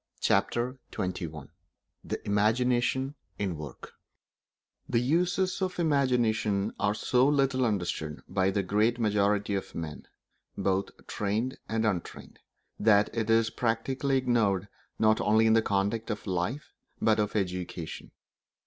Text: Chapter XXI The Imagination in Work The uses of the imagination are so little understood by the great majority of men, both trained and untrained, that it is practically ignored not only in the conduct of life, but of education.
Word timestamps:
Chapter 0.19 0.79
XXI 0.91 1.49
The 2.03 2.19
Imagination 2.27 3.13
in 3.37 3.55
Work 3.55 3.91
The 4.89 4.97
uses 4.99 5.61
of 5.61 5.75
the 5.75 5.83
imagination 5.83 6.73
are 6.79 6.95
so 6.95 7.27
little 7.27 7.63
understood 7.63 8.23
by 8.27 8.49
the 8.49 8.63
great 8.63 8.97
majority 8.99 9.53
of 9.53 9.75
men, 9.75 10.07
both 10.57 11.05
trained 11.05 11.59
and 11.69 11.85
untrained, 11.85 12.39
that 12.79 13.15
it 13.15 13.29
is 13.29 13.51
practically 13.51 14.17
ignored 14.17 14.67
not 14.97 15.21
only 15.21 15.45
in 15.45 15.53
the 15.53 15.61
conduct 15.61 16.09
of 16.09 16.25
life, 16.25 16.73
but 16.99 17.19
of 17.19 17.35
education. 17.35 18.09